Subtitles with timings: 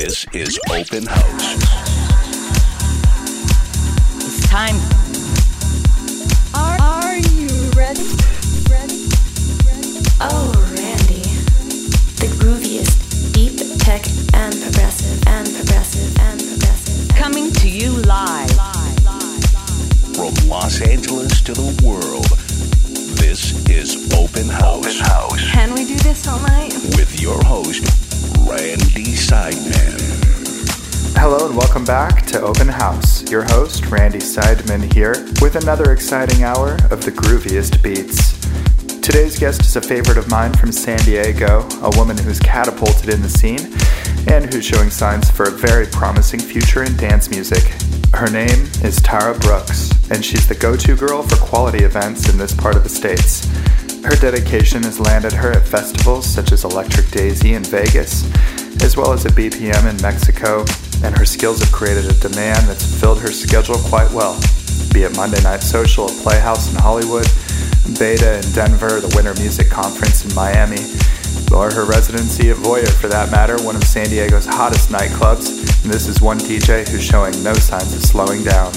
[0.00, 1.54] This is Open House.
[4.16, 4.76] It's time.
[6.54, 8.08] Are, are you ready?
[8.72, 9.04] Ready?
[9.68, 10.00] Ready?
[10.24, 11.20] Oh, Randy.
[12.16, 17.14] The grooviest, deep tech and progressive and progressive and progressive.
[17.14, 18.50] Coming to you live.
[20.16, 22.24] From Los Angeles to the world,
[23.18, 24.78] this is Open House.
[24.86, 25.50] Open House.
[25.52, 26.72] Can we do this all night?
[26.96, 28.09] With your host,
[28.50, 30.00] Randy Seidman.
[31.16, 33.30] Hello and welcome back to Open House.
[33.30, 38.40] Your host, Randy Seidman, here with another exciting hour of the grooviest beats.
[39.00, 43.22] Today's guest is a favorite of mine from San Diego, a woman who's catapulted in
[43.22, 43.72] the scene
[44.26, 47.62] and who's showing signs for a very promising future in dance music.
[48.12, 52.36] Her name is Tara Brooks, and she's the go to girl for quality events in
[52.36, 53.46] this part of the States.
[54.02, 58.24] Her dedication has landed her at festivals such as Electric Daisy in Vegas,
[58.82, 60.64] as well as at BPM in Mexico,
[61.04, 64.40] and her skills have created a demand that's filled her schedule quite well,
[64.94, 67.26] be it Monday Night Social at Playhouse in Hollywood,
[67.98, 70.80] Beta in Denver, the Winter Music Conference in Miami,
[71.52, 75.92] or her residency at Voyeur for that matter, one of San Diego's hottest nightclubs, and
[75.92, 78.72] this is one DJ who's showing no signs of slowing down.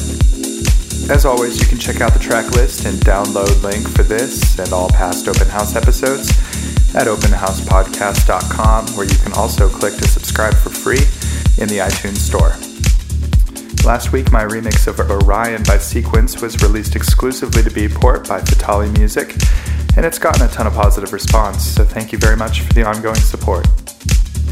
[1.09, 4.71] As always, you can check out the track list and download link for this and
[4.71, 6.29] all past Open House episodes
[6.95, 11.03] at openhousepodcast.com, where you can also click to subscribe for free
[11.61, 12.55] in the iTunes Store.
[13.85, 18.89] Last week, my remix of Orion by Sequence was released exclusively to Beatport by Fatali
[18.97, 19.35] Music,
[19.97, 22.83] and it's gotten a ton of positive response, so thank you very much for the
[22.85, 23.67] ongoing support.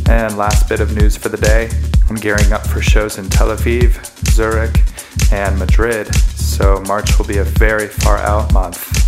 [0.10, 1.70] And last bit of news for the day
[2.10, 4.82] I'm gearing up for shows in Tel Aviv, Zurich,
[5.32, 9.02] and Madrid, so March will be a very far out month.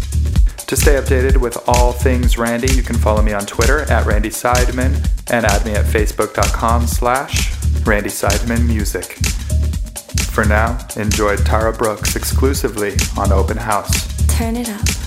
[0.67, 4.29] To stay updated with all things Randy, you can follow me on Twitter at Randy
[4.29, 7.53] Seidman and add me at facebook.com slash
[7.85, 9.17] Randy Seidman Music.
[10.31, 14.07] For now, enjoy Tara Brooks exclusively on Open House.
[14.35, 15.02] Turn it up.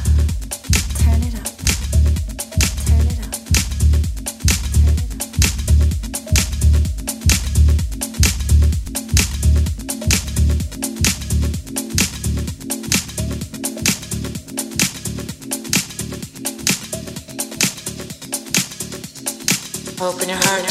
[20.07, 20.67] Open your heart.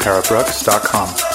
[0.00, 1.29] djtarabrooks.com.